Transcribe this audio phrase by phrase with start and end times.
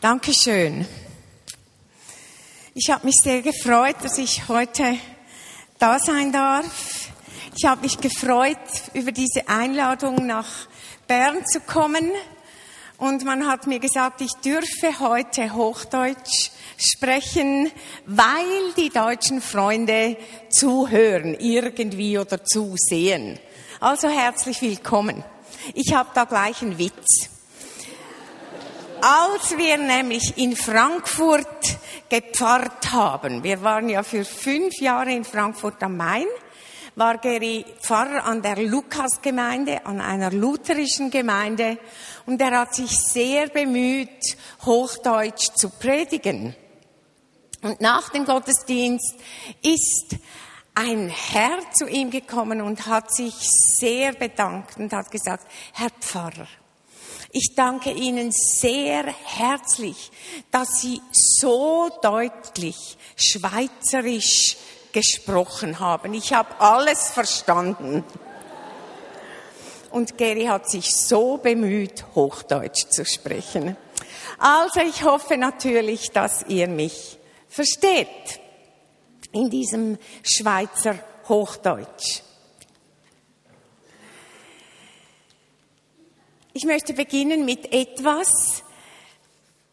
[0.00, 0.86] Dankeschön.
[2.72, 4.96] Ich habe mich sehr gefreut, dass ich heute
[5.78, 7.10] da sein darf.
[7.54, 8.56] Ich habe mich gefreut
[8.94, 10.48] über diese Einladung nach
[11.06, 12.10] Bern zu kommen.
[12.96, 17.70] Und man hat mir gesagt, ich dürfe heute Hochdeutsch sprechen,
[18.06, 20.16] weil die deutschen Freunde
[20.48, 23.38] zuhören, irgendwie oder zusehen.
[23.80, 25.22] Also herzlich willkommen.
[25.74, 27.28] Ich habe da gleich einen Witz.
[29.02, 31.78] Als wir nämlich in Frankfurt
[32.10, 36.26] gepfarrt haben, wir waren ja für fünf Jahre in Frankfurt am Main,
[36.96, 41.78] war Geri Pfarrer an der Lukasgemeinde, an einer lutherischen Gemeinde,
[42.26, 44.36] und er hat sich sehr bemüht,
[44.66, 46.54] Hochdeutsch zu predigen.
[47.62, 49.14] Und nach dem Gottesdienst
[49.62, 50.16] ist
[50.74, 53.34] ein Herr zu ihm gekommen und hat sich
[53.78, 56.48] sehr bedankt und hat gesagt, Herr Pfarrer,
[57.32, 60.10] ich danke Ihnen sehr herzlich,
[60.50, 64.56] dass Sie so deutlich schweizerisch
[64.92, 66.14] gesprochen haben.
[66.14, 68.04] Ich habe alles verstanden.
[69.90, 73.76] Und Gary hat sich so bemüht, Hochdeutsch zu sprechen.
[74.38, 78.40] Also ich hoffe natürlich, dass ihr mich versteht
[79.32, 82.22] in diesem Schweizer Hochdeutsch.
[86.52, 88.64] Ich möchte beginnen mit etwas,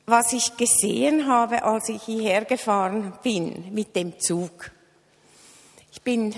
[0.05, 4.69] was ich gesehen habe, als ich hierher gefahren bin mit dem Zug.
[5.91, 6.35] Ich bin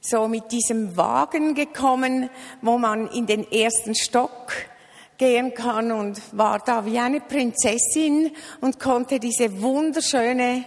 [0.00, 2.30] so mit diesem Wagen gekommen,
[2.62, 4.52] wo man in den ersten Stock
[5.18, 10.64] gehen kann und war da wie eine Prinzessin und konnte diese wunderschöne,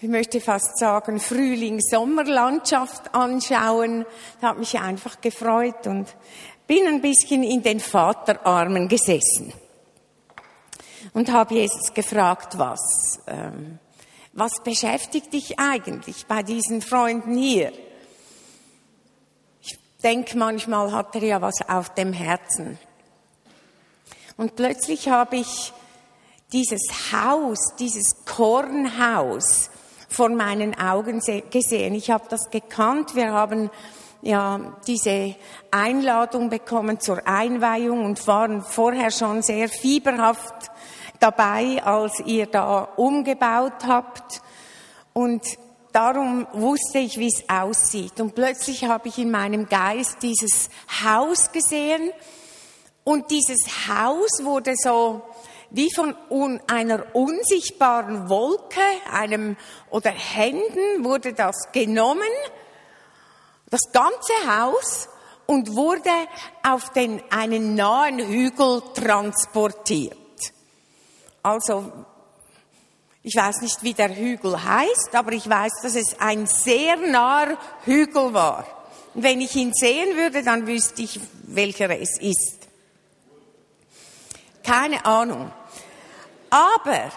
[0.00, 4.04] ich möchte fast sagen, Frühling-Sommerlandschaft anschauen.
[4.40, 6.08] Das hat mich einfach gefreut und
[6.72, 9.52] bin ein bisschen in den Vaterarmen gesessen
[11.12, 13.78] und habe Jesus gefragt, was, ähm,
[14.32, 17.74] was beschäftigt dich eigentlich bei diesen Freunden hier?
[19.60, 22.78] Ich denke, manchmal hat er ja was auf dem Herzen.
[24.38, 25.74] Und plötzlich habe ich
[26.54, 29.68] dieses Haus, dieses Kornhaus
[30.08, 31.94] vor meinen Augen gesehen.
[31.94, 33.14] Ich habe das gekannt.
[33.14, 33.68] Wir haben
[34.22, 35.34] ja diese
[35.70, 40.70] Einladung bekommen zur Einweihung und waren vorher schon sehr fieberhaft
[41.18, 44.40] dabei, als ihr da umgebaut habt.
[45.12, 45.42] Und
[45.92, 48.20] darum wusste ich, wie es aussieht.
[48.20, 50.70] Und plötzlich habe ich in meinem Geist dieses
[51.04, 52.10] Haus gesehen.
[53.04, 55.22] Und dieses Haus wurde so
[55.70, 56.14] wie von
[56.68, 58.80] einer unsichtbaren Wolke,
[59.10, 59.56] einem
[59.90, 62.20] oder Händen wurde das genommen
[63.72, 65.08] das ganze Haus
[65.46, 66.10] und wurde
[66.62, 70.14] auf den, einen nahen Hügel transportiert.
[71.42, 71.90] Also,
[73.22, 77.56] ich weiß nicht, wie der Hügel heißt, aber ich weiß, dass es ein sehr naher
[77.86, 78.66] Hügel war.
[79.14, 82.68] Und wenn ich ihn sehen würde, dann wüsste ich, welcher es ist.
[84.62, 85.50] Keine Ahnung.
[86.50, 87.10] Aber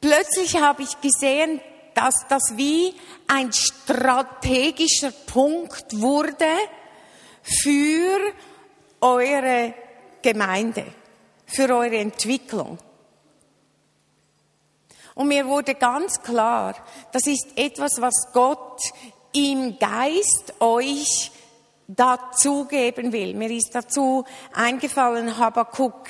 [0.00, 1.60] plötzlich habe ich gesehen,
[1.94, 2.94] dass das wie
[3.26, 6.46] ein strategischer Punkt wurde
[7.42, 8.18] für
[9.00, 9.74] eure
[10.22, 10.86] Gemeinde,
[11.46, 12.78] für eure Entwicklung.
[15.14, 16.74] Und mir wurde ganz klar,
[17.12, 18.80] das ist etwas, was Gott
[19.32, 21.30] im Geist euch
[21.86, 23.34] dazugeben will.
[23.34, 26.08] Mir ist dazu eingefallen Habakkuk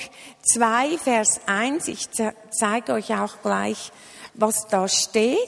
[0.52, 1.88] 2, Vers 1.
[1.88, 2.08] Ich
[2.50, 3.90] zeige euch auch gleich,
[4.34, 5.38] was da steht.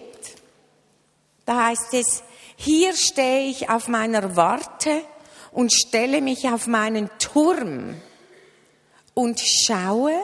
[1.44, 2.22] Da heißt es,
[2.56, 5.02] hier stehe ich auf meiner Warte
[5.50, 8.00] und stelle mich auf meinen Turm
[9.14, 10.14] und schaue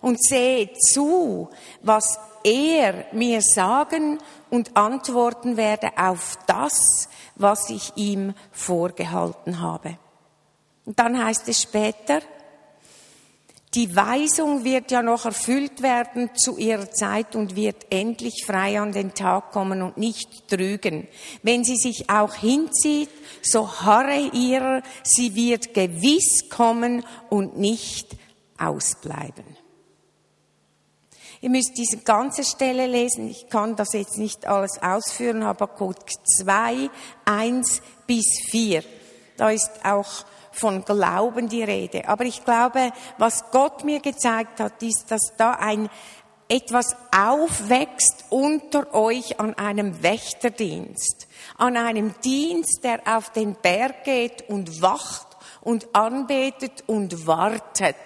[0.00, 1.50] und sehe zu,
[1.82, 4.18] was er mir sagen
[4.48, 9.98] und antworten werde auf das, was ich ihm vorgehalten habe.
[10.86, 12.20] Und dann heißt es später,
[13.74, 18.90] die Weisung wird ja noch erfüllt werden zu ihrer Zeit und wird endlich frei an
[18.90, 21.06] den Tag kommen und nicht trügen.
[21.44, 23.10] Wenn sie sich auch hinzieht,
[23.42, 28.08] so harre ihr, sie wird gewiss kommen und nicht
[28.58, 29.44] ausbleiben.
[31.40, 33.30] Ihr müsst diese ganze Stelle lesen.
[33.30, 35.96] Ich kann das jetzt nicht alles ausführen, aber Habakkuk
[36.38, 36.90] 2,
[37.24, 38.82] 1 bis 4.
[39.40, 42.06] Da ist auch von Glauben die Rede.
[42.06, 45.88] Aber ich glaube, was Gott mir gezeigt hat, ist, dass da ein
[46.46, 51.26] etwas aufwächst unter euch an einem Wächterdienst,
[51.56, 55.28] an einem Dienst, der auf den Berg geht und wacht
[55.62, 57.96] und anbetet und wartet.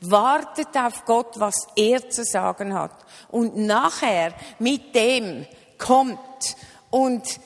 [0.00, 2.96] wartet auf Gott, was er zu sagen hat.
[3.28, 5.46] Und nachher mit dem
[5.78, 6.56] kommt
[6.90, 7.38] und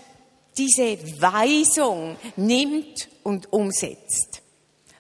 [0.56, 4.42] diese Weisung nimmt und umsetzt.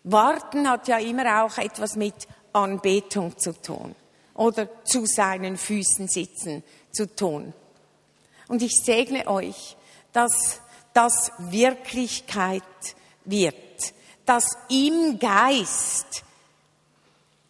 [0.04, 2.14] Warten hat ja immer auch etwas mit
[2.52, 3.94] Anbetung zu tun
[4.34, 6.62] oder zu seinen Füßen sitzen
[6.92, 7.52] zu tun.
[8.48, 9.76] Und ich segne euch,
[10.12, 10.60] dass
[10.94, 12.62] das Wirklichkeit
[13.24, 13.54] wird,
[14.24, 16.22] dass im Geist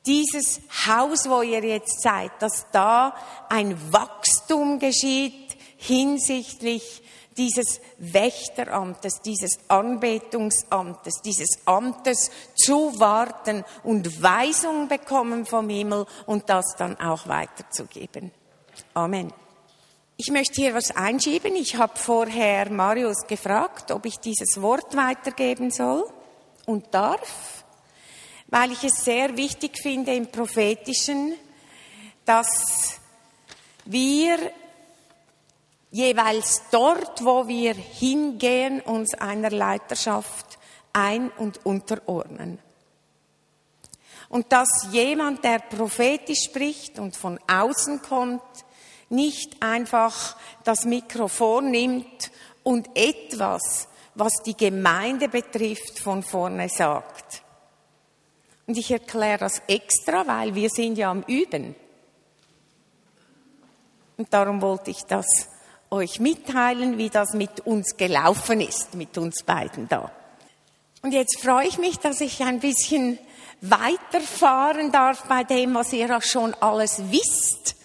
[0.06, 3.14] dieses Haus, wo ihr jetzt seid, dass da
[3.48, 7.02] ein Wachstum geschieht hinsichtlich
[7.36, 16.74] dieses Wächteramtes, dieses Anbetungsamtes, dieses Amtes zu warten und Weisung bekommen vom Himmel und das
[16.76, 18.30] dann auch weiterzugeben.
[18.94, 19.32] Amen.
[20.18, 21.54] Ich möchte hier was einschieben.
[21.56, 26.04] Ich habe vorher Marius gefragt, ob ich dieses Wort weitergeben soll
[26.64, 27.64] und darf,
[28.46, 31.34] weil ich es sehr wichtig finde im prophetischen,
[32.24, 32.98] dass
[33.84, 34.38] wir
[35.96, 40.58] jeweils dort, wo wir hingehen, uns einer Leiterschaft
[40.92, 42.58] ein- und unterordnen.
[44.28, 48.42] Und dass jemand, der prophetisch spricht und von außen kommt,
[49.08, 52.30] nicht einfach das Mikrofon nimmt
[52.62, 57.42] und etwas, was die Gemeinde betrifft, von vorne sagt.
[58.66, 61.74] Und ich erkläre das extra, weil wir sind ja am Üben.
[64.18, 65.55] Und darum wollte ich das
[65.90, 70.10] euch mitteilen, wie das mit uns gelaufen ist, mit uns beiden da.
[71.02, 73.18] Und jetzt freue ich mich, dass ich ein bisschen
[73.60, 77.76] weiterfahren darf bei dem, was ihr auch schon alles wisst.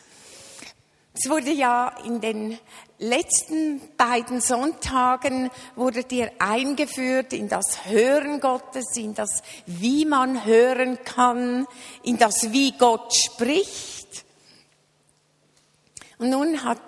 [1.14, 2.58] Es wurde ja in den
[2.98, 11.00] letzten beiden Sonntagen wurdet ihr eingeführt in das Hören Gottes, in das, wie man hören
[11.04, 11.68] kann,
[12.04, 14.26] in das, wie Gott spricht.
[16.18, 16.80] Und nun hat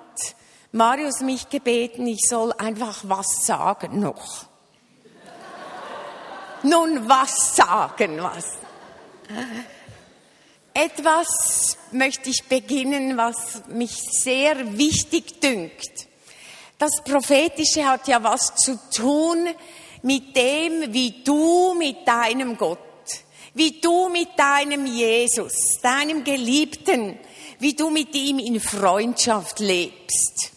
[0.76, 4.48] Marius mich gebeten, ich soll einfach was sagen noch.
[6.64, 8.46] Nun, was sagen, was?
[10.74, 16.08] Etwas möchte ich beginnen, was mich sehr wichtig dünkt.
[16.80, 19.48] Das Prophetische hat ja was zu tun
[20.02, 22.80] mit dem, wie du mit deinem Gott,
[23.54, 25.54] wie du mit deinem Jesus,
[25.84, 27.20] deinem Geliebten,
[27.60, 30.54] wie du mit ihm in Freundschaft lebst.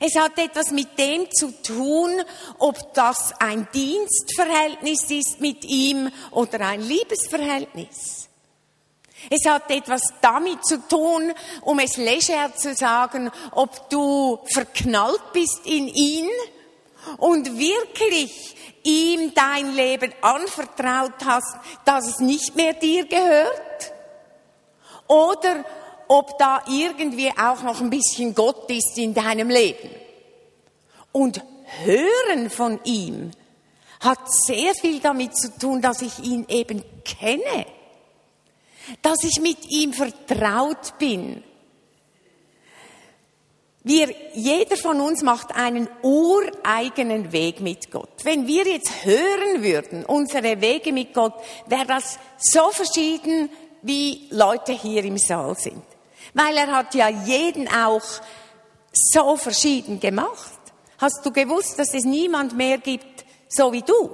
[0.00, 2.22] Es hat etwas mit dem zu tun,
[2.58, 8.28] ob das ein Dienstverhältnis ist mit ihm oder ein Liebesverhältnis.
[9.30, 11.32] Es hat etwas damit zu tun,
[11.62, 16.28] um es leger zu sagen, ob du verknallt bist in ihn
[17.18, 23.92] und wirklich ihm dein Leben anvertraut hast, dass es nicht mehr dir gehört.
[25.06, 25.64] Oder
[26.08, 29.90] ob da irgendwie auch noch ein bisschen Gott ist in deinem Leben.
[31.12, 31.42] Und
[31.84, 33.30] hören von ihm
[34.00, 37.66] hat sehr viel damit zu tun, dass ich ihn eben kenne,
[39.02, 41.42] dass ich mit ihm vertraut bin.
[43.86, 48.24] Wir, jeder von uns macht einen ureigenen Weg mit Gott.
[48.24, 51.34] Wenn wir jetzt hören würden, unsere Wege mit Gott,
[51.66, 53.50] wäre das so verschieden,
[53.82, 55.82] wie Leute hier im Saal sind.
[56.34, 58.02] Weil er hat ja jeden auch
[58.92, 60.58] so verschieden gemacht.
[60.98, 64.10] Hast du gewusst, dass es niemand mehr gibt, so wie du?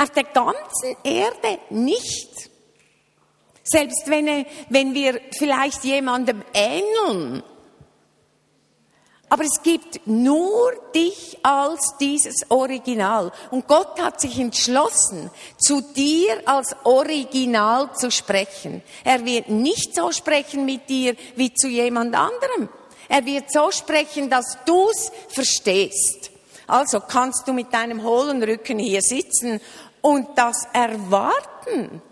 [0.00, 2.50] Auf der ganzen Erde nicht.
[3.64, 7.42] Selbst wenn, wenn wir vielleicht jemandem ähneln,
[9.32, 13.32] aber es gibt nur dich als dieses Original.
[13.50, 18.82] Und Gott hat sich entschlossen, zu dir als Original zu sprechen.
[19.04, 22.68] Er wird nicht so sprechen mit dir wie zu jemand anderem.
[23.08, 26.30] Er wird so sprechen, dass du's verstehst.
[26.66, 29.62] Also kannst du mit deinem hohlen Rücken hier sitzen
[30.02, 32.02] und das erwarten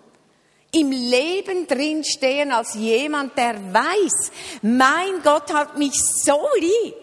[0.73, 6.95] im Leben drin stehen als jemand, der weiß, mein Gott hat mich so lieb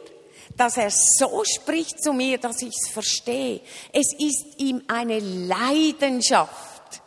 [0.57, 3.61] dass er so spricht zu mir, dass ich es verstehe.
[3.93, 7.01] Es ist ihm eine Leidenschaft.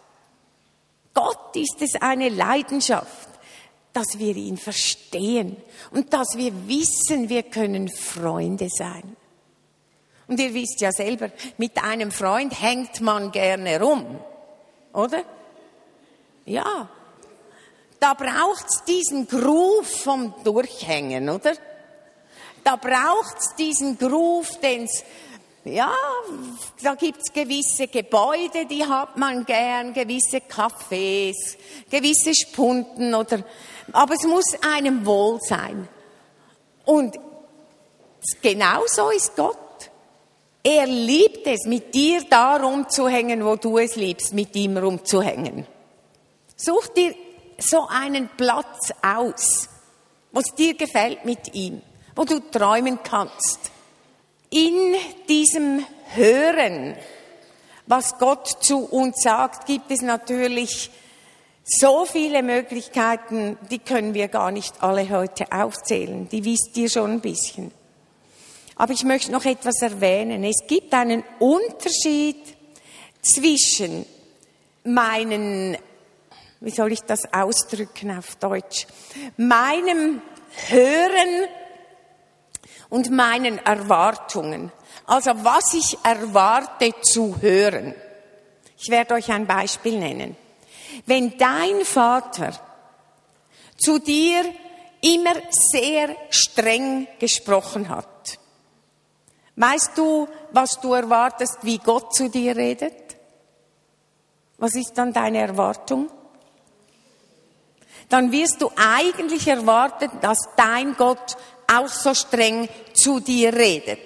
[1.12, 3.28] Gott ist es eine Leidenschaft,
[3.92, 5.57] dass wir ihn verstehen
[5.90, 9.16] und dass wir wissen, wir können Freunde sein.
[10.28, 14.21] Und ihr wisst ja selber, mit einem Freund hängt man gerne rum,
[14.92, 15.25] oder?
[16.45, 16.88] Ja.
[17.99, 21.52] Da braucht's diesen Groove vom Durchhängen, oder?
[22.64, 25.04] Da braucht's diesen Groove, den's
[25.64, 25.92] ja,
[26.82, 31.36] da gibt's gewisse Gebäude, die hat man gern, gewisse Cafés,
[31.90, 33.44] gewisse Spunden oder,
[33.92, 35.86] aber es muss einem wohl sein.
[36.86, 37.18] Und
[38.40, 39.58] genau so ist Gott.
[40.62, 45.66] Er liebt es, mit dir da rumzuhängen, wo du es liebst, mit ihm rumzuhängen.
[46.56, 47.14] Such dir
[47.58, 49.68] so einen Platz aus,
[50.32, 51.82] was dir gefällt mit ihm,
[52.20, 53.70] wo du träumen kannst.
[54.50, 54.94] In
[55.26, 56.94] diesem Hören,
[57.86, 60.90] was Gott zu uns sagt, gibt es natürlich
[61.64, 66.28] so viele Möglichkeiten, die können wir gar nicht alle heute aufzählen.
[66.28, 67.72] Die wisst ihr schon ein bisschen.
[68.76, 70.44] Aber ich möchte noch etwas erwähnen.
[70.44, 72.36] Es gibt einen Unterschied
[73.22, 74.04] zwischen
[74.84, 75.78] meinen,
[76.60, 78.86] wie soll ich das ausdrücken auf Deutsch,
[79.38, 80.20] meinem
[80.68, 81.48] Hören
[82.90, 84.70] und meinen Erwartungen.
[85.06, 87.94] Also was ich erwarte zu hören.
[88.78, 90.37] Ich werde euch ein Beispiel nennen.
[91.06, 92.52] Wenn dein Vater
[93.78, 94.44] zu dir
[95.00, 98.38] immer sehr streng gesprochen hat,
[99.61, 102.94] Weißt du, was du erwartest, wie Gott zu dir redet?
[104.56, 106.09] Was ist dann deine Erwartung?
[108.09, 111.37] Dann wirst du eigentlich erwarten, dass dein Gott
[111.72, 113.98] auch so streng zu dir redet.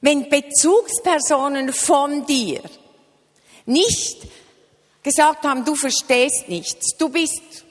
[0.00, 2.60] Wenn Bezugspersonen von dir
[3.66, 4.26] nicht
[5.02, 7.64] gesagt haben, du verstehst nichts, du bist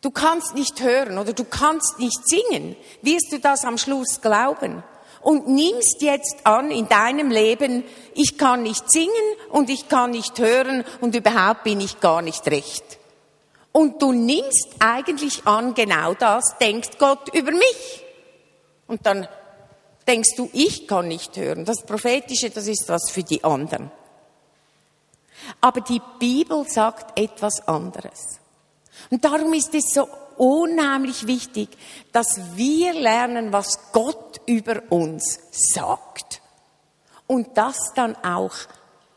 [0.00, 2.76] Du kannst nicht hören oder du kannst nicht singen.
[3.02, 4.84] Wirst du das am Schluss glauben?
[5.20, 7.82] Und nimmst jetzt an in deinem Leben,
[8.14, 9.10] ich kann nicht singen
[9.50, 12.97] und ich kann nicht hören und überhaupt bin ich gar nicht recht.
[13.72, 18.04] Und du nimmst eigentlich an, genau das denkt Gott über mich.
[18.86, 19.28] Und dann
[20.06, 21.64] denkst du, ich kann nicht hören.
[21.64, 23.90] Das Prophetische, das ist was für die anderen.
[25.60, 28.40] Aber die Bibel sagt etwas anderes.
[29.10, 31.68] Und darum ist es so unheimlich wichtig,
[32.12, 36.40] dass wir lernen, was Gott über uns sagt.
[37.26, 38.54] Und das dann auch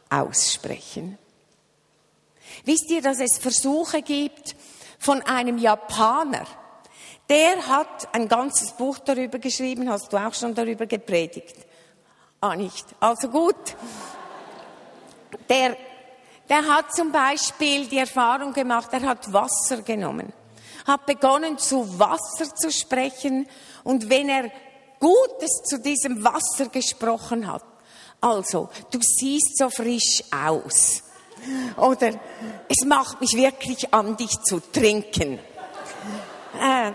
[0.09, 1.17] aussprechen.
[2.63, 4.55] Wisst ihr, dass es Versuche gibt
[4.99, 6.45] von einem Japaner,
[7.29, 11.55] der hat ein ganzes Buch darüber geschrieben, hast du auch schon darüber gepredigt?
[12.41, 12.85] Ah, nicht.
[12.99, 13.75] Also gut.
[15.49, 15.77] Der
[16.51, 20.33] der hat zum Beispiel die Erfahrung gemacht, er hat Wasser genommen,
[20.85, 23.47] hat begonnen zu Wasser zu sprechen
[23.85, 24.51] und wenn er
[24.99, 27.63] Gutes zu diesem Wasser gesprochen hat,
[28.19, 31.03] also, du siehst so frisch aus.
[31.77, 32.13] Oder
[32.67, 35.39] es macht mich wirklich an, dich zu trinken.
[36.59, 36.91] Äh,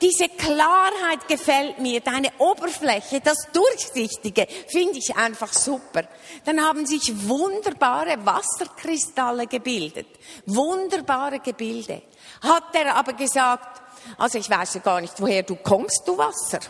[0.00, 6.04] diese Klarheit gefällt mir, deine Oberfläche, das Durchsichtige, finde ich einfach super.
[6.44, 10.06] Dann haben sich wunderbare Wasserkristalle gebildet,
[10.46, 12.02] wunderbare Gebilde.
[12.42, 13.82] Hat er aber gesagt,
[14.18, 16.60] also ich weiß ja gar nicht, woher du kommst, du Wasser.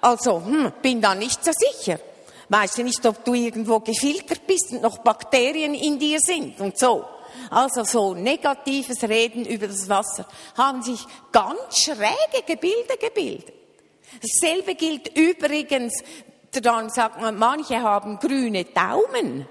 [0.00, 1.98] Also, hm, bin da nicht so sicher.
[2.50, 6.78] Weiß ja nicht, ob du irgendwo gefiltert bist und noch Bakterien in dir sind und
[6.78, 7.06] so
[7.50, 10.26] also so negatives Reden über das Wasser,
[10.56, 13.54] haben sich ganz schräge Gebilde gebildet.
[14.22, 16.02] Dasselbe gilt übrigens,
[16.52, 19.46] dann sagt man, manche haben grüne Daumen.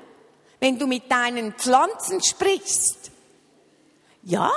[0.59, 3.11] Wenn du mit deinen Pflanzen sprichst,
[4.23, 4.51] ja,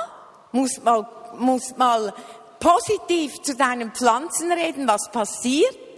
[0.50, 1.08] muss mal,
[1.38, 2.12] muss mal
[2.58, 5.91] positiv zu deinen Pflanzen reden, was passiert.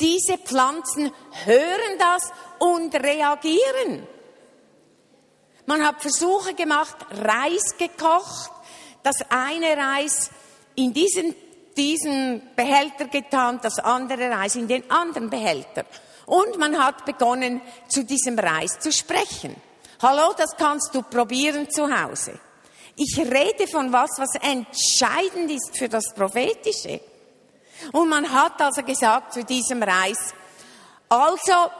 [0.00, 1.12] Diese Pflanzen
[1.44, 4.06] hören das und reagieren.
[5.66, 8.50] Man hat Versuche gemacht, Reis gekocht,
[9.02, 10.30] das eine Reis
[10.76, 11.34] in diesen,
[11.76, 15.84] diesen Behälter getan, das andere Reis in den anderen Behälter.
[16.26, 19.56] Und man hat begonnen, zu diesem Reis zu sprechen.
[20.00, 22.38] Hallo, das kannst du probieren zu Hause.
[22.96, 27.00] Ich rede von was, was entscheidend ist für das Prophetische.
[27.92, 30.34] Und man hat also gesagt zu diesem Reis,
[31.08, 31.70] also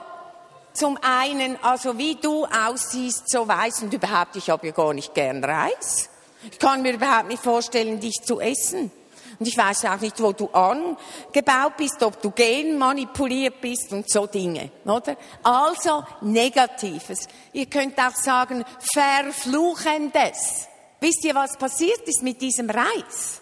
[0.72, 5.12] zum einen, also wie du aussiehst, so weiß und überhaupt, ich habe ja gar nicht
[5.12, 6.08] gern Reis.
[6.50, 8.92] Ich kann mir überhaupt nicht vorstellen, dich zu essen.
[9.38, 14.26] Und ich weiß auch nicht, wo du angebaut bist, ob du genmanipuliert bist und so
[14.26, 15.16] Dinge, oder?
[15.42, 17.28] Also Negatives.
[17.52, 20.66] Ihr könnt auch sagen Verfluchendes.
[21.00, 23.40] Wisst ihr, was passiert ist mit diesem Reis?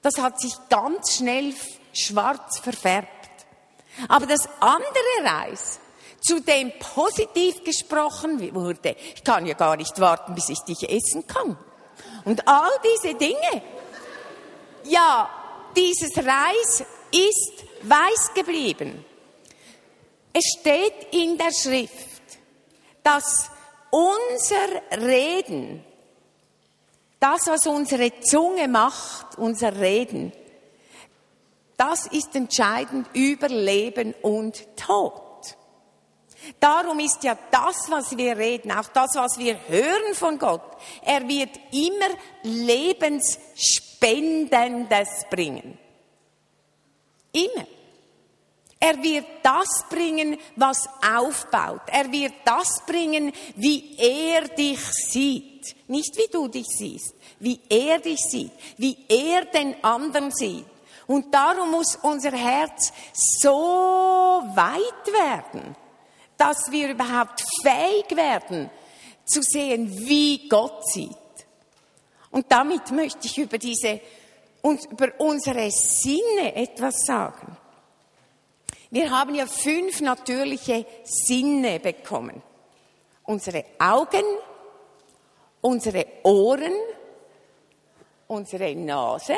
[0.00, 1.52] Das hat sich ganz schnell
[1.98, 3.10] schwarz verfärbt.
[4.08, 5.80] Aber das andere Reis,
[6.20, 8.96] zu dem positiv gesprochen wurde.
[9.14, 11.56] Ich kann ja gar nicht warten, bis ich dich essen kann.
[12.24, 13.62] Und all diese Dinge.
[14.84, 15.30] Ja,
[15.76, 19.04] dieses Reis ist weiß geblieben.
[20.32, 22.22] Es steht in der Schrift,
[23.02, 23.50] dass
[23.90, 25.84] unser Reden,
[27.20, 30.32] das, was unsere Zunge macht, unser Reden,
[31.76, 35.26] das ist entscheidend über Leben und Tod.
[36.60, 40.62] Darum ist ja das, was wir reden, auch das, was wir hören von Gott,
[41.02, 42.08] er wird immer
[42.42, 45.76] Lebensspendendes bringen.
[47.32, 47.66] Immer.
[48.78, 51.80] Er wird das bringen, was aufbaut.
[51.86, 55.74] Er wird das bringen, wie er dich sieht.
[55.88, 60.66] Nicht wie du dich siehst, wie er dich sieht, wie er den anderen sieht.
[61.06, 63.50] Und darum muss unser Herz so
[64.54, 65.76] weit werden,
[66.36, 68.70] dass wir überhaupt fähig werden
[69.24, 71.16] zu sehen, wie Gott sieht.
[72.30, 74.00] Und damit möchte ich über diese,
[74.62, 77.56] über unsere Sinne etwas sagen.
[78.90, 82.42] Wir haben ja fünf natürliche Sinne bekommen.
[83.24, 84.24] Unsere Augen,
[85.60, 86.74] unsere Ohren,
[88.28, 89.36] unsere Nase,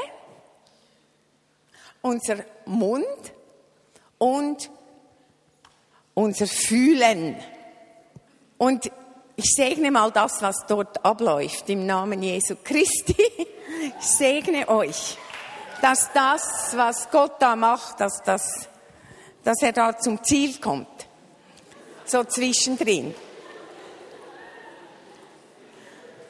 [2.03, 2.37] unser
[2.67, 3.07] Mund
[4.19, 4.71] und
[6.15, 7.37] unser Fühlen.
[8.57, 8.91] Und
[9.37, 13.17] ich segne mal das, was dort abläuft, im Namen Jesu Christi.
[14.01, 15.17] Ich segne euch,
[15.81, 18.69] dass das, was Gott da macht, dass, das,
[19.45, 20.89] dass er da zum Ziel kommt.
[22.05, 23.15] So zwischendrin.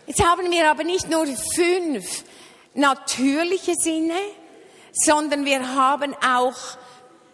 [0.06, 2.25] Jetzt haben wir aber nicht nur fünf
[2.75, 4.18] natürliche Sinne,
[4.92, 6.57] sondern wir haben auch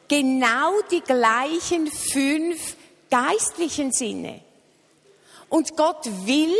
[0.08, 2.76] genau die gleichen fünf
[3.10, 4.40] geistlichen Sinne.
[5.48, 6.56] Und Gott will,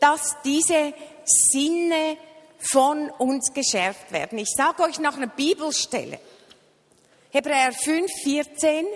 [0.00, 0.92] dass diese
[1.24, 2.16] Sinne
[2.58, 4.38] von uns geschärft werden.
[4.38, 6.18] Ich sage euch noch eine Bibelstelle.
[7.30, 8.86] Hebräer 5, 14.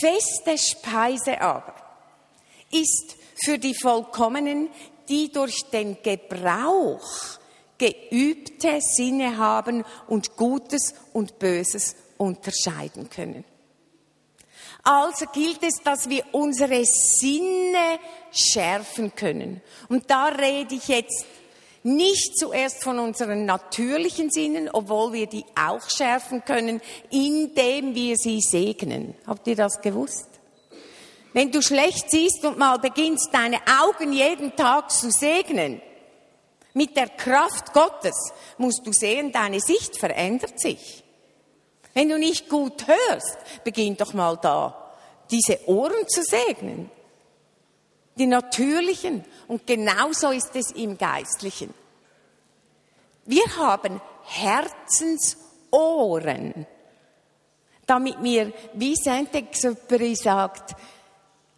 [0.00, 1.74] Feste Speise aber
[2.70, 4.68] ist für die Vollkommenen,
[5.08, 7.38] die durch den Gebrauch
[7.82, 13.44] geübte Sinne haben und Gutes und Böses unterscheiden können.
[14.84, 17.98] Also gilt es, dass wir unsere Sinne
[18.32, 19.60] schärfen können.
[19.88, 21.24] Und da rede ich jetzt
[21.84, 28.40] nicht zuerst von unseren natürlichen Sinnen, obwohl wir die auch schärfen können, indem wir sie
[28.40, 29.14] segnen.
[29.26, 30.28] Habt ihr das gewusst?
[31.32, 35.80] Wenn du schlecht siehst und mal beginnst, deine Augen jeden Tag zu segnen,
[36.74, 41.02] mit der Kraft Gottes musst du sehen, deine Sicht verändert sich.
[41.94, 44.94] Wenn du nicht gut hörst, beginn doch mal da,
[45.30, 46.90] diese Ohren zu segnen.
[48.16, 49.24] Die natürlichen.
[49.48, 51.72] Und genauso ist es im Geistlichen.
[53.24, 56.66] Wir haben Herzensohren,
[57.86, 60.76] damit wir, wie Saint-Exupéry sagt,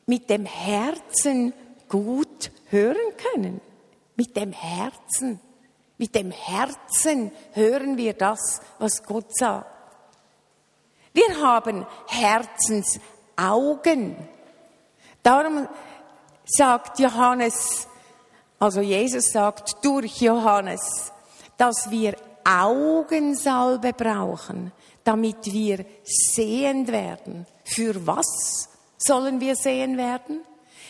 [0.06, 1.52] mit dem Herzen
[1.88, 3.60] gut hören können.
[4.16, 5.40] Mit dem Herzen.
[5.98, 9.70] Mit dem Herzen hören wir das, was Gott sagt.
[11.12, 14.16] Wir haben Herzensaugen.
[15.22, 15.68] Darum
[16.44, 17.86] sagt Johannes,
[18.58, 21.12] also Jesus sagt durch Johannes,
[21.56, 24.72] dass wir Augensalbe brauchen,
[25.04, 27.46] damit wir sehend werden.
[27.64, 30.40] Für was sollen wir sehend werden?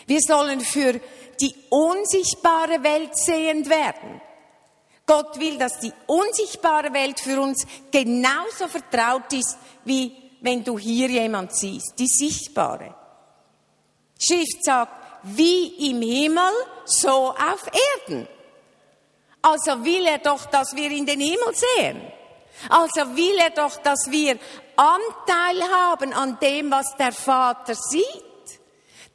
[0.07, 0.99] Wir sollen für
[1.39, 4.21] die unsichtbare Welt sehend werden.
[5.05, 11.09] Gott will, dass die unsichtbare Welt für uns genauso vertraut ist, wie wenn du hier
[11.09, 12.95] jemand siehst, die sichtbare.
[14.19, 16.51] Schrift sagt, wie im Himmel,
[16.85, 17.65] so auf
[18.07, 18.27] Erden.
[19.41, 22.01] Also will er doch, dass wir in den Himmel sehen.
[22.69, 24.39] Also will er doch, dass wir
[24.75, 28.24] Anteil haben an dem, was der Vater sieht.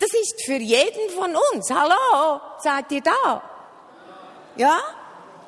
[0.01, 1.71] Das ist für jeden von uns.
[1.71, 3.43] Hallo, seid ihr da?
[4.57, 4.81] Ja?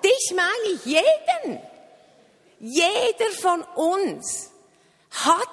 [0.05, 1.59] Dich meine ich jeden.
[2.61, 4.51] Jeder von uns
[5.11, 5.49] hat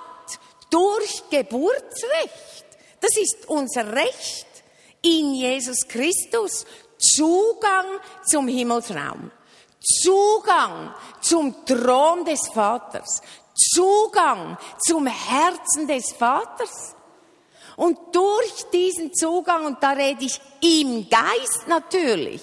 [0.69, 2.65] durch Geburtsrecht,
[2.99, 4.47] das ist unser Recht,
[5.01, 6.65] in Jesus Christus
[6.97, 7.85] Zugang
[8.25, 9.31] zum Himmelsraum,
[9.79, 13.21] Zugang zum Thron des Vaters,
[13.55, 16.95] Zugang zum Herzen des Vaters.
[17.79, 22.41] Und durch diesen Zugang, und da rede ich im Geist natürlich,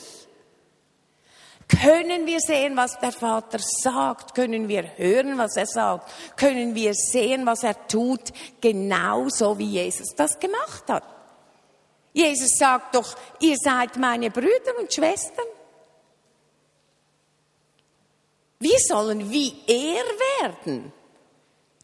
[1.68, 4.34] können wir sehen, was der Vater sagt?
[4.34, 6.38] Können wir hören, was er sagt?
[6.38, 8.32] Können wir sehen, was er tut?
[8.62, 11.04] Genauso wie Jesus das gemacht hat.
[12.14, 15.44] Jesus sagt doch, ihr seid meine Brüder und Schwestern.
[18.58, 20.04] Wir sollen wie er
[20.40, 20.94] werden.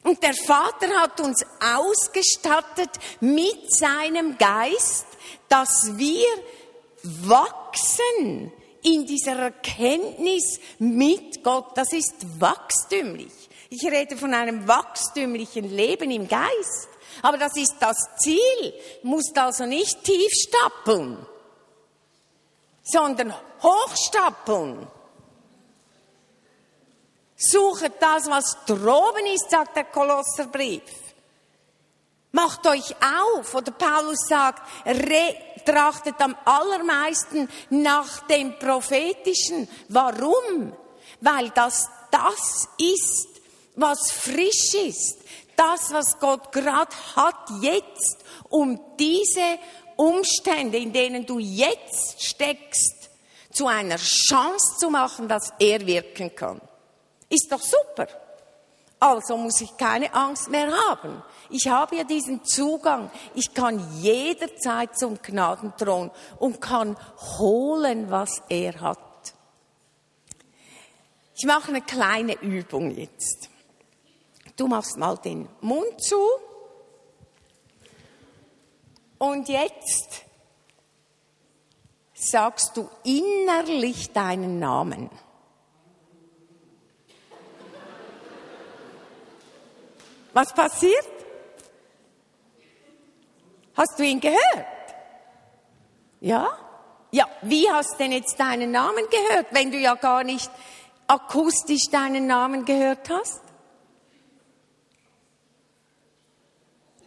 [0.02, 5.06] Und der Vater hat uns ausgestattet mit seinem Geist,
[5.48, 6.26] dass wir
[7.02, 11.76] wachsen in dieser Erkenntnis mit Gott.
[11.76, 13.32] Das ist wachstümlich.
[13.70, 16.88] Ich rede von einem wachstümlichen Leben im Geist.
[17.22, 18.74] Aber das ist das Ziel.
[19.02, 21.24] Muss also nicht tief stapeln,
[22.82, 24.88] sondern hochstapeln.
[27.42, 30.82] Suchet das, was droben ist, sagt der Kolosserbrief.
[32.30, 32.94] Macht euch
[33.36, 34.62] auf, oder Paulus sagt,
[35.66, 39.68] trachtet am allermeisten nach dem Prophetischen.
[39.88, 40.72] Warum?
[41.20, 43.28] Weil das das ist,
[43.74, 45.18] was frisch ist.
[45.56, 49.58] Das, was Gott gerade hat jetzt, um diese
[49.96, 53.10] Umstände, in denen du jetzt steckst,
[53.50, 56.60] zu einer Chance zu machen, dass er wirken kann.
[57.32, 58.08] Ist doch super.
[59.00, 61.22] Also muss ich keine Angst mehr haben.
[61.48, 63.10] Ich habe ja diesen Zugang.
[63.34, 66.94] Ich kann jederzeit zum Gnadenthron und kann
[67.38, 68.98] holen, was er hat.
[71.34, 73.48] Ich mache eine kleine Übung jetzt.
[74.56, 76.22] Du machst mal den Mund zu.
[79.16, 80.22] Und jetzt
[82.14, 85.08] sagst du innerlich deinen Namen.
[90.32, 91.06] Was passiert?
[93.74, 94.66] Hast du ihn gehört?
[96.20, 96.58] Ja?
[97.10, 100.50] Ja, wie hast denn jetzt deinen Namen gehört, wenn du ja gar nicht
[101.06, 103.42] akustisch deinen Namen gehört hast?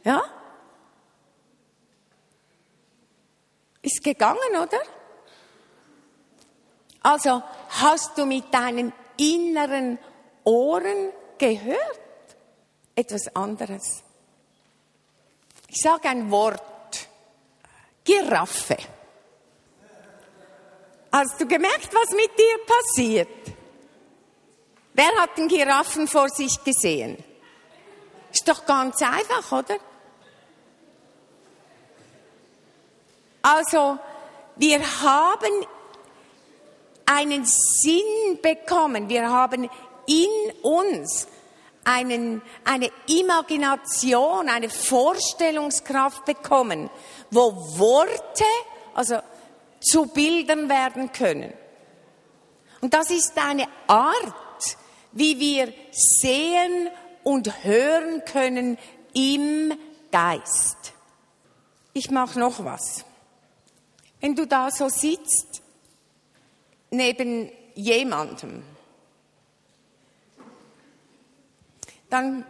[0.03, 0.21] Ja?
[3.81, 4.79] Ist gegangen, oder?
[7.01, 7.41] Also
[7.81, 9.97] hast du mit deinen inneren
[10.43, 12.04] Ohren gehört?
[12.95, 14.03] Etwas anderes.
[15.67, 16.61] Ich sage ein Wort.
[18.03, 18.77] Giraffe.
[21.11, 23.27] Hast du gemerkt, was mit dir passiert?
[24.93, 27.17] Wer hat den Giraffen vor sich gesehen?
[28.31, 29.77] Ist doch ganz einfach, oder?
[33.41, 33.97] Also,
[34.55, 35.65] wir haben
[37.05, 39.09] einen Sinn bekommen.
[39.09, 39.69] Wir haben
[40.05, 41.27] in uns
[41.85, 46.89] einen, eine Imagination, eine Vorstellungskraft bekommen,
[47.31, 48.43] wo Worte,
[48.93, 49.19] also
[49.79, 51.53] zu Bildern werden können.
[52.81, 54.77] Und das ist eine Art,
[55.11, 56.89] wie wir sehen
[57.23, 58.77] und hören können
[59.13, 59.73] im
[60.11, 60.93] Geist.
[61.93, 63.05] Ich mache noch was.
[64.19, 65.61] Wenn du da so sitzt,
[66.89, 68.63] neben jemandem,
[72.09, 72.45] dann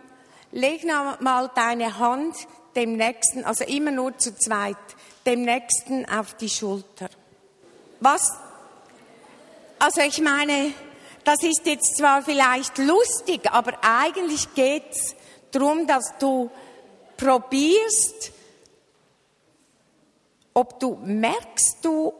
[0.51, 2.35] leg mal deine Hand
[2.75, 4.77] dem Nächsten, also immer nur zu zweit,
[5.25, 7.09] dem Nächsten auf die Schulter.
[7.99, 8.31] Was?
[9.79, 10.73] Also ich meine,
[11.23, 15.15] das ist jetzt zwar vielleicht lustig, aber eigentlich geht's
[15.51, 16.51] darum, dass du
[17.17, 18.31] probierst,
[20.53, 22.13] ob du merkst du,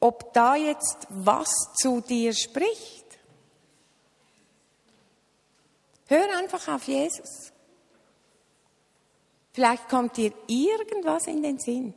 [0.00, 2.99] ob da jetzt was zu dir spricht.
[6.10, 7.52] Hör einfach auf Jesus.
[9.52, 11.94] Vielleicht kommt dir irgendwas in den Sinn.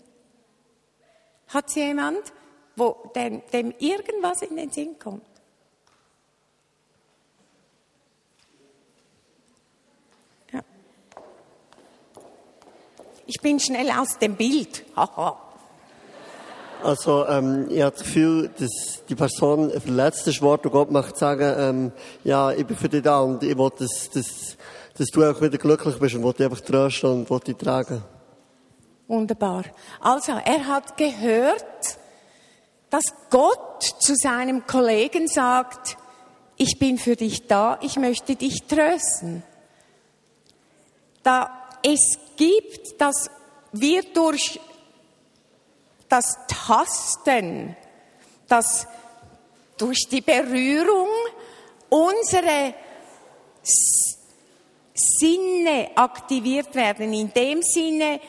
[1.47, 2.31] Hat jemand,
[2.75, 5.25] wo dem, dem irgendwas in den Sinn kommt?
[10.51, 10.61] Ja.
[13.25, 14.85] Ich bin schnell aus dem Bild.
[14.95, 15.39] Haha.
[16.83, 21.17] Also ähm, ich habe das Gefühl, dass die Person ein verletztes Wort und Gott möchte
[21.17, 21.91] sagen, ähm,
[22.25, 24.57] ja, ich bin für dich da und ich will, dass, dass,
[24.97, 28.03] dass du auch wieder glücklich bist und will dich einfach trösten und will dich tragen.
[29.07, 29.63] Wunderbar.
[30.01, 31.97] Also, er hat gehört,
[32.89, 35.95] dass Gott zu seinem Kollegen sagt,
[36.57, 39.41] ich bin für dich da, ich möchte dich trösten.
[41.23, 41.49] Da
[41.81, 43.29] es gibt, dass
[43.71, 44.59] wir durch
[46.13, 47.75] das Tasten,
[48.47, 48.85] das
[49.79, 51.09] durch die Berührung
[51.89, 52.75] unsere
[54.93, 58.19] Sinne aktiviert werden, in dem Sinne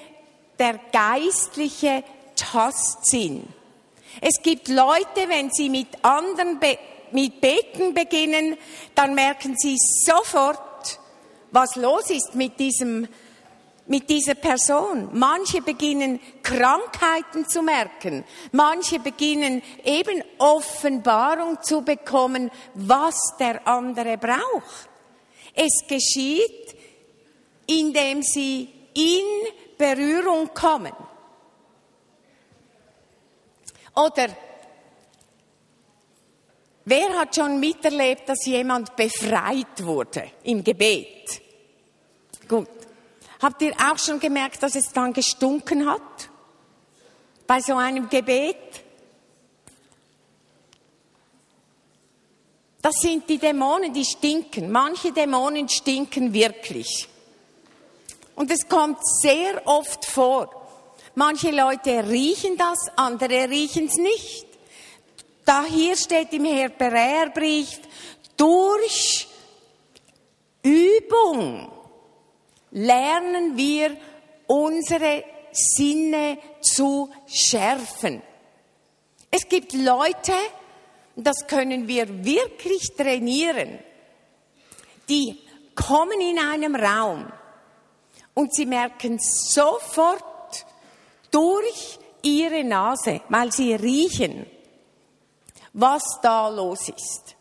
[0.59, 2.05] der geistliche
[2.37, 3.47] Tastsinn.
[4.23, 6.79] Es gibt Leute, wenn sie mit anderen be
[7.12, 8.57] mit Beten beginnen,
[8.94, 10.99] dann merken sie sofort,
[11.53, 13.07] was los ist mit diesem
[13.87, 15.11] mit dieser Person.
[15.12, 18.25] Manche beginnen Krankheiten zu merken.
[18.53, 24.88] Manche beginnen eben Offenbarung zu bekommen, was der andere braucht.
[25.55, 26.64] Es geschieht
[27.66, 29.25] indem sie in
[29.77, 30.92] Berührung kommen.
[33.94, 34.29] Oder
[36.85, 41.40] wer hat schon miterlebt, dass jemand befreit wurde im Gebet?
[42.49, 42.68] Gut.
[43.44, 46.30] Habt ihr auch schon gemerkt, dass es dann gestunken hat?
[47.46, 48.57] Bei so einem Gebet?
[52.80, 54.72] Das sind die Dämonen, die stinken.
[54.72, 57.07] Manche Dämonen stinken wirklich.
[58.35, 60.48] Und es kommt sehr oft vor.
[61.14, 64.46] Manche Leute riechen das, andere riechen es nicht.
[65.44, 67.78] Da hier steht im Hebräerbrief,
[68.38, 69.28] durch
[70.62, 71.74] Übung
[72.75, 73.97] lernen wir
[74.47, 78.23] unsere Sinne zu schärfen.
[79.31, 80.35] Es gibt Leute,
[81.17, 83.79] das können wir wirklich trainieren,
[85.09, 85.39] die
[85.75, 87.33] kommen in einem Raum
[88.35, 90.67] und sie merken sofort
[91.31, 94.47] durch ihre Nase, weil sie riechen,
[95.73, 97.37] was da los ist.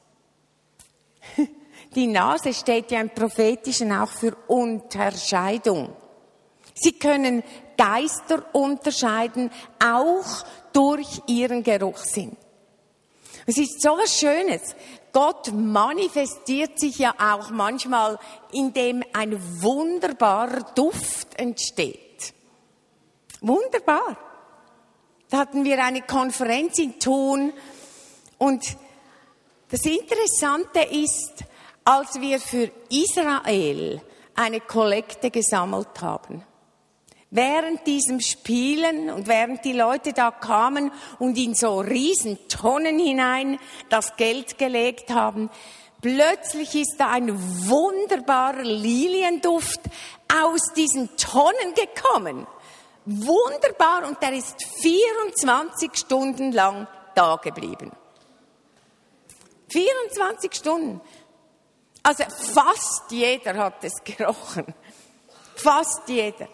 [1.95, 5.95] Die Nase steht ja im Prophetischen auch für Unterscheidung.
[6.73, 7.43] Sie können
[7.77, 9.51] Geister unterscheiden,
[9.83, 12.35] auch durch ihren Geruchssinn.
[13.45, 14.75] Es ist so was Schönes.
[15.11, 18.17] Gott manifestiert sich ja auch manchmal,
[18.51, 22.33] indem ein wunderbarer Duft entsteht.
[23.41, 24.17] Wunderbar.
[25.29, 27.53] Da hatten wir eine Konferenz in Thun
[28.37, 28.63] und
[29.69, 31.43] das Interessante ist,
[31.85, 34.01] als wir für Israel
[34.35, 36.43] eine Kollekte gesammelt haben,
[37.29, 43.59] während diesem Spielen und während die Leute da kamen und in so riesen Tonnen hinein
[43.89, 45.49] das Geld gelegt haben,
[46.01, 47.33] plötzlich ist da ein
[47.67, 49.81] wunderbarer Lilienduft
[50.33, 52.47] aus diesen Tonnen gekommen.
[53.05, 57.91] Wunderbar und der ist 24 Stunden lang da geblieben.
[59.69, 61.01] 24 Stunden.
[62.03, 64.73] Also fast jeder hat es gerochen.
[65.55, 66.49] Fast jeder.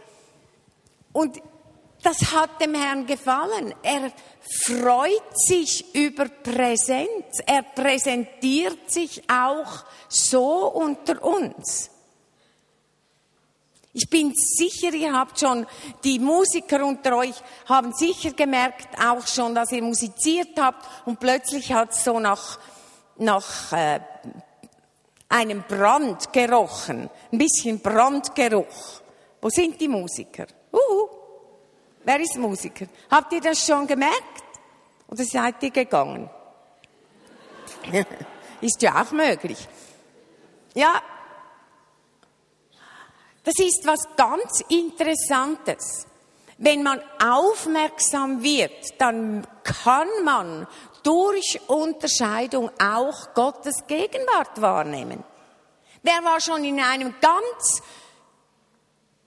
[1.12, 1.42] Und
[2.04, 3.74] das hat dem Herrn gefallen.
[3.82, 4.12] Er
[4.64, 7.40] freut sich über Präsenz.
[7.46, 11.90] Er präsentiert sich auch so unter uns.
[13.92, 15.66] Ich bin sicher, ihr habt schon,
[16.04, 17.34] die Musiker unter euch
[17.66, 22.60] haben sicher gemerkt auch schon, dass ihr musiziert habt und plötzlich hat es so nach,
[23.18, 24.00] nach äh,
[25.30, 29.02] einem Brand gerochen, ein bisschen Brandgeruch.
[29.42, 30.48] Wo sind die Musiker?
[30.72, 31.08] Uhu.
[32.04, 32.88] Wer ist Musiker?
[33.10, 34.44] Habt ihr das schon gemerkt?
[35.08, 36.30] Oder seid ihr gegangen?
[38.62, 39.68] ist ja auch möglich.
[40.74, 41.02] Ja,
[43.44, 46.06] das ist was ganz Interessantes.
[46.58, 50.68] Wenn man aufmerksam wird, dann kann man
[51.10, 55.24] durch Unterscheidung auch Gottes Gegenwart wahrnehmen.
[56.04, 57.82] Wer war schon in einem ganz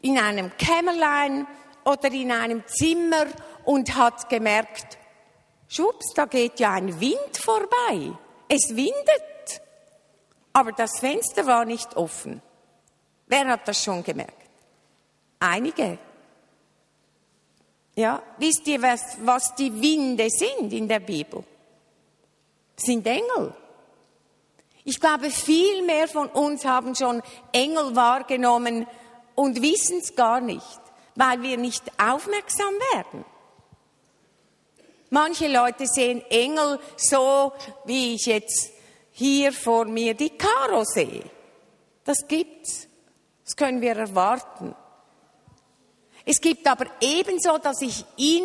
[0.01, 1.45] in einem Kämmerlein
[1.85, 3.27] oder in einem Zimmer
[3.65, 4.97] und hat gemerkt,
[5.67, 8.13] schwupps, da geht ja ein Wind vorbei.
[8.49, 9.61] Es windet.
[10.53, 12.43] Aber das Fenster war nicht offen.
[13.27, 14.49] Wer hat das schon gemerkt?
[15.41, 15.99] Einige.
[17.97, 21.45] Ja, wisst ihr, was, was die Winde sind in der Bibel?
[22.85, 23.55] Sind Engel.
[24.85, 28.87] Ich glaube, viel mehr von uns haben schon Engel wahrgenommen,
[29.35, 30.81] und wissen es gar nicht,
[31.15, 33.25] weil wir nicht aufmerksam werden.
[35.11, 37.53] Manche Leute sehen Engel so,
[37.85, 38.71] wie ich jetzt
[39.11, 41.25] hier vor mir die Karo sehe.
[42.05, 42.89] Das gibt's.
[43.45, 44.75] Das können wir erwarten.
[46.25, 48.45] Es gibt aber ebenso, dass ich in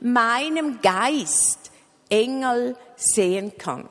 [0.00, 1.70] meinem Geist
[2.08, 3.88] Engel sehen kann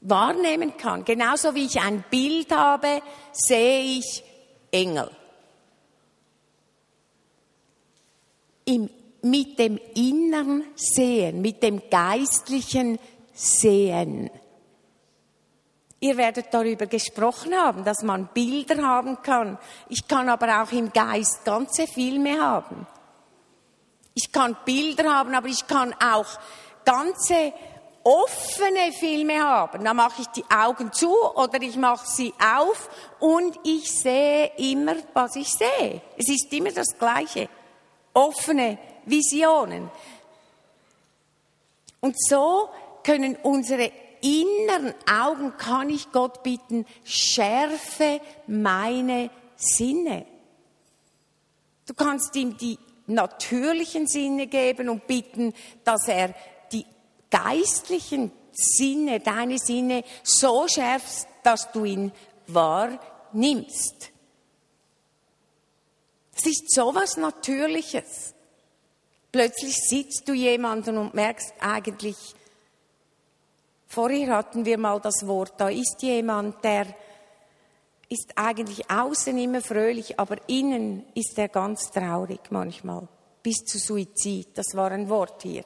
[0.00, 1.04] wahrnehmen kann.
[1.04, 4.22] Genauso wie ich ein Bild habe, sehe ich
[4.70, 5.10] Engel.
[8.64, 8.90] Im,
[9.22, 12.98] mit dem inneren Sehen, mit dem geistlichen
[13.32, 14.30] Sehen.
[16.00, 19.58] Ihr werdet darüber gesprochen haben, dass man Bilder haben kann.
[19.88, 22.86] Ich kann aber auch im Geist ganze Filme haben.
[24.20, 26.26] Ich kann Bilder haben, aber ich kann auch
[26.84, 27.52] ganze
[28.02, 33.56] offene Filme haben, dann mache ich die Augen zu oder ich mache sie auf und
[33.62, 36.02] ich sehe immer, was ich sehe.
[36.16, 37.48] Es ist immer das Gleiche.
[38.12, 39.88] Offene Visionen.
[42.00, 42.70] Und so
[43.04, 50.26] können unsere inneren Augen kann ich Gott bitten, schärfe meine Sinne.
[51.86, 56.34] Du kannst ihm die natürlichen Sinne geben und bitten, dass er
[56.72, 56.86] die
[57.30, 62.12] geistlichen Sinne, deine Sinne so schärft, dass du ihn
[62.46, 64.10] wahrnimmst.
[66.36, 68.34] Es ist sowas Natürliches.
[69.32, 72.16] Plötzlich sitzt du jemanden und merkst eigentlich,
[73.86, 76.86] vorher hatten wir mal das Wort, da ist jemand, der
[78.08, 83.06] ist eigentlich außen immer fröhlich, aber innen ist er ganz traurig manchmal,
[83.42, 84.48] bis zu Suizid.
[84.54, 85.64] Das war ein Wort hier.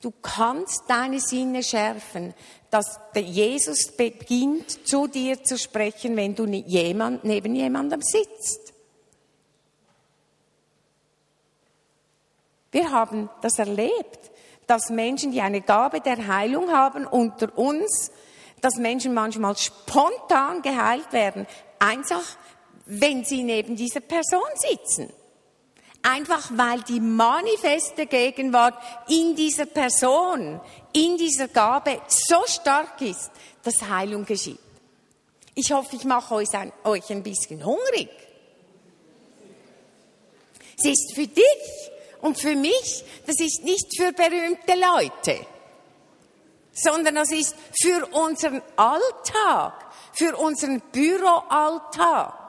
[0.00, 2.34] Du kannst deine Sinne schärfen,
[2.70, 8.74] dass Jesus beginnt zu dir zu sprechen, wenn du neben jemandem sitzt.
[12.70, 14.30] Wir haben das erlebt,
[14.66, 18.10] dass Menschen, die eine Gabe der Heilung haben, unter uns,
[18.64, 21.46] dass Menschen manchmal spontan geheilt werden,
[21.78, 22.24] einfach
[22.86, 25.12] wenn sie neben dieser Person sitzen.
[26.02, 28.74] Einfach weil die manifeste Gegenwart
[29.08, 30.62] in dieser Person,
[30.94, 33.30] in dieser Gabe so stark ist,
[33.62, 34.58] dass Heilung geschieht.
[35.54, 38.08] Ich hoffe, ich mache euch ein, bisschen hungrig.
[40.78, 41.90] Es ist für dich
[42.22, 45.46] und für mich, das ist nicht für berühmte Leute,
[46.74, 49.74] sondern das ist für unseren Alltag,
[50.12, 52.44] für unseren Büroalltag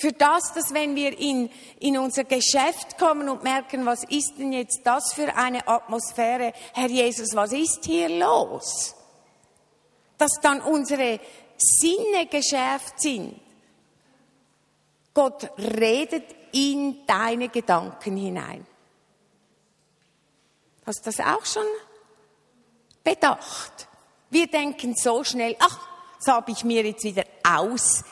[0.00, 4.52] für das, dass wenn wir in, in unser Geschäft kommen und merken, was ist denn
[4.52, 8.94] jetzt das für eine Atmosphäre, Herr Jesus, was ist hier los?
[10.16, 11.20] Dass dann unsere
[11.58, 13.38] Sinne geschärft sind.
[15.12, 18.66] Gott redet in deine Gedanken hinein.
[20.86, 21.66] Hast du das auch schon
[23.04, 23.88] bedacht?
[24.30, 25.78] Wir denken so schnell, ach,
[26.18, 28.04] das habe ich mir jetzt wieder ausgedacht.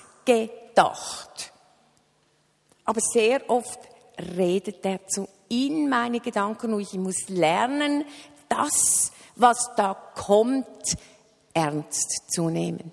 [2.85, 3.79] Aber sehr oft
[4.37, 8.05] redet er zu in meine Gedanken und ich muss lernen,
[8.48, 10.96] das, was da kommt,
[11.55, 12.92] ernst zu nehmen.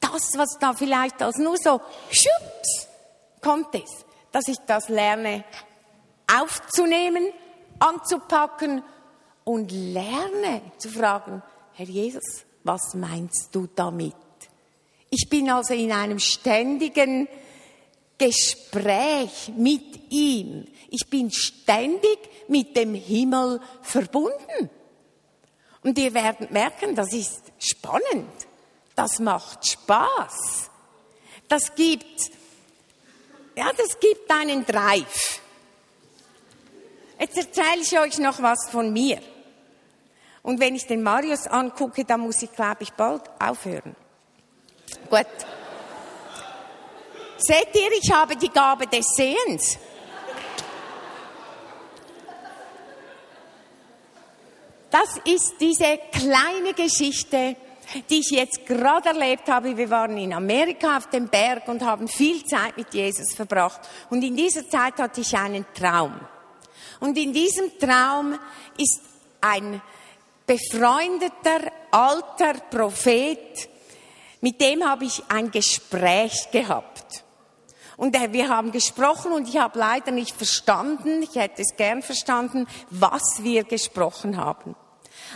[0.00, 2.88] Das, was da vielleicht als nur so schups
[3.40, 5.44] kommt es, dass ich das lerne
[6.40, 7.32] aufzunehmen,
[7.78, 8.82] anzupacken
[9.50, 14.14] und lerne zu fragen, Herr Jesus, was meinst du damit?
[15.10, 17.26] Ich bin also in einem ständigen
[18.16, 20.66] Gespräch mit ihm.
[20.88, 24.70] Ich bin ständig mit dem Himmel verbunden.
[25.82, 28.30] Und ihr werdet merken, das ist spannend.
[28.94, 30.70] Das macht Spaß.
[31.48, 32.30] Das gibt,
[33.56, 35.40] ja, das gibt einen Drive.
[37.18, 39.20] Jetzt erzähle ich euch noch was von mir.
[40.42, 43.94] Und wenn ich den Marius angucke, dann muss ich, glaube ich, bald aufhören.
[45.08, 45.26] Gut.
[47.36, 49.78] Seht ihr, ich habe die Gabe des Sehens.
[54.90, 57.56] Das ist diese kleine Geschichte,
[58.08, 59.76] die ich jetzt gerade erlebt habe.
[59.76, 63.80] Wir waren in Amerika auf dem Berg und haben viel Zeit mit Jesus verbracht.
[64.10, 66.18] Und in dieser Zeit hatte ich einen Traum.
[66.98, 68.38] Und in diesem Traum
[68.76, 69.00] ist
[69.40, 69.80] ein
[70.50, 73.68] befreundeter alter Prophet,
[74.40, 77.22] mit dem habe ich ein Gespräch gehabt.
[77.96, 82.66] Und wir haben gesprochen und ich habe leider nicht verstanden, ich hätte es gern verstanden,
[82.88, 84.74] was wir gesprochen haben.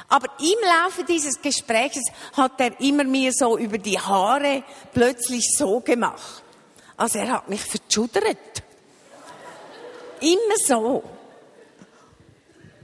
[0.08, 2.00] Aber im Laufe dieses Gesprächs
[2.36, 6.42] hat er immer mir so über die Haare plötzlich so gemacht.
[6.96, 8.64] Also er hat mich verschudert.
[10.20, 11.04] Immer so.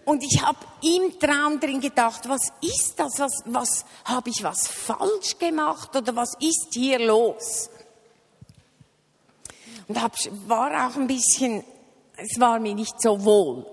[0.05, 3.19] Und ich habe im Traum drin gedacht, was ist das?
[3.19, 7.71] Was, was habe ich was falsch gemacht oder was ist hier los?
[9.91, 10.15] und hab,
[10.47, 11.65] war auch ein bisschen,
[12.17, 13.67] es war mir nicht so wohl.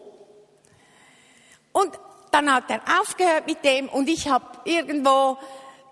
[1.71, 1.91] Und
[2.31, 5.37] dann hat er aufgehört mit dem und ich habe irgendwo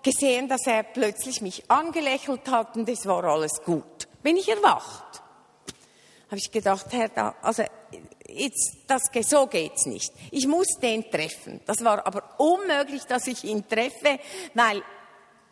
[0.02, 4.08] gesehen, dass er plötzlich mich angelächelt hat und es war alles gut.
[4.24, 5.22] Bin ich erwacht.
[6.26, 7.62] Habe ich gedacht, Herr, da, also
[8.36, 10.12] jetzt, das, so geht's nicht.
[10.30, 11.60] Ich muss den treffen.
[11.66, 14.18] Das war aber unmöglich, dass ich ihn treffe,
[14.54, 14.82] weil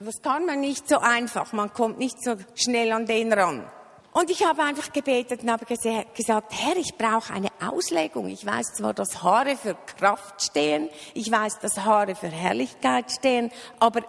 [0.01, 1.53] das kann man nicht so einfach.
[1.53, 3.71] Man kommt nicht so schnell an den ran.
[4.13, 8.29] Und ich habe einfach gebetet und habe gesagt, Herr, ich brauche eine Auslegung.
[8.29, 13.51] Ich weiß zwar, dass Haare für Kraft stehen, ich weiß, dass Haare für Herrlichkeit stehen,
[13.81, 14.03] aber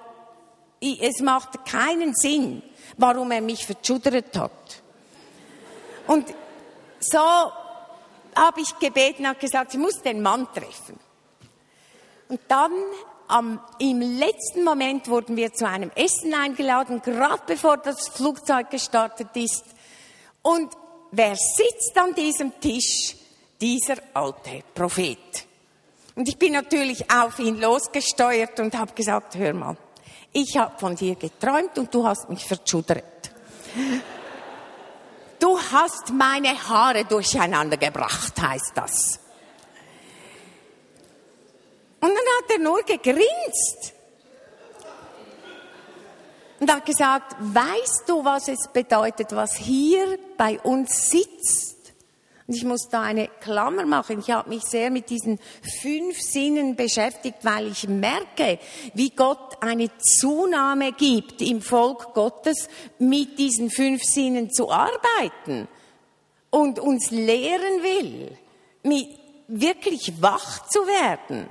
[0.79, 2.61] es macht keinen Sinn,
[2.97, 4.83] warum er mich verschuddert hat.
[6.05, 6.27] Und
[6.99, 7.17] so
[8.35, 10.99] habe ich gebeten und gesagt, ich muss den Mann treffen.
[12.27, 12.71] Und dann
[13.27, 19.29] am, im letzten Moment wurden wir zu einem Essen eingeladen, gerade bevor das Flugzeug gestartet
[19.35, 19.63] ist.
[20.41, 20.69] Und
[21.11, 23.15] wer sitzt an diesem Tisch?
[23.59, 25.17] Dieser alte Prophet.
[26.15, 29.77] Und ich bin natürlich auf ihn losgesteuert und habe gesagt, hör mal,
[30.33, 33.31] ich habe von dir geträumt und du hast mich verschudert.
[35.45, 39.19] Du hast meine Haare durcheinander gebracht, heißt das.
[42.01, 43.93] Und dann hat er nur gegrinst
[46.59, 51.74] und hat gesagt, weißt du, was es bedeutet, was hier bei uns sitzt?
[52.47, 54.19] Und ich muss da eine Klammer machen.
[54.19, 55.39] Ich habe mich sehr mit diesen
[55.81, 58.59] fünf Sinnen beschäftigt, weil ich merke,
[58.93, 62.69] wie Gott eine Zunahme gibt im Volk Gottes,
[62.99, 65.67] mit diesen fünf Sinnen zu arbeiten
[66.51, 68.37] und uns lehren will,
[69.47, 71.47] wirklich wach zu werden.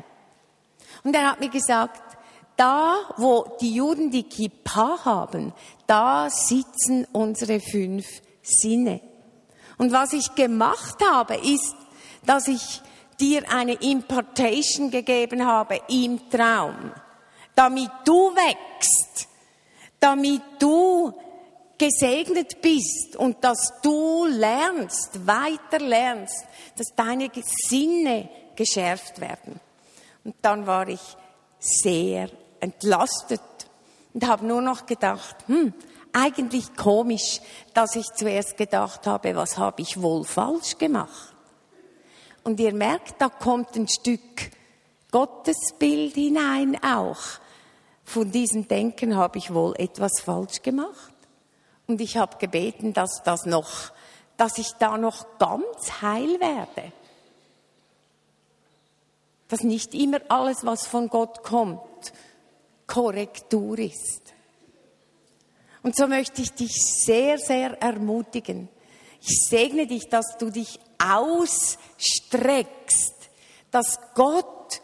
[1.03, 2.17] Und er hat mir gesagt,
[2.57, 5.53] da, wo die Juden die Kippa haben,
[5.89, 8.07] da sitzen unsere fünf
[8.43, 9.01] Sinne.
[9.85, 11.77] Und was ich gemacht habe, ist,
[12.25, 12.81] dass ich
[13.21, 16.91] dir eine Importation gegeben habe im Traum,
[17.55, 19.29] damit du wächst,
[20.01, 21.13] damit du
[21.77, 26.47] gesegnet bist und dass du lernst, weiter lernst,
[26.79, 27.31] dass deine
[27.69, 29.61] Sinne geschärft werden.
[30.25, 31.03] Und dann war ich
[31.59, 33.43] sehr entlastet
[34.15, 35.75] und habe nur noch gedacht, hm,
[36.15, 37.41] eigentlich komisch,
[37.75, 41.35] dass ich zuerst gedacht habe, was habe ich wohl falsch gemacht?
[42.45, 44.51] Und ihr merkt, da kommt ein Stück
[45.11, 47.21] Gottesbild hinein auch.
[48.05, 51.15] Von diesem Denken habe ich wohl etwas falsch gemacht.
[51.87, 53.93] Und ich habe gebeten, dass das noch,
[54.37, 56.93] dass ich da noch ganz heil werde.
[59.49, 62.13] Dass nicht immer alles, was von Gott kommt,
[62.87, 64.34] Korrektur ist.
[65.85, 66.73] Und so möchte ich dich
[67.05, 68.69] sehr, sehr ermutigen.
[69.21, 72.51] Ich segne dich, dass du dich ausstreckst,
[73.71, 74.81] dass Gott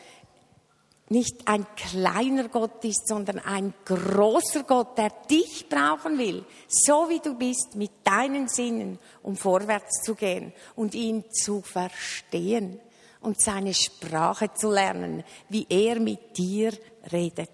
[1.09, 7.21] nicht ein kleiner Gott ist, sondern ein großer Gott, der dich brauchen will, so wie
[7.21, 12.79] du bist, mit deinen Sinnen, um vorwärts zu gehen und ihn zu verstehen
[13.23, 16.73] und seine Sprache zu lernen, wie er mit dir
[17.11, 17.51] redet.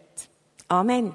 [0.68, 1.14] Amen.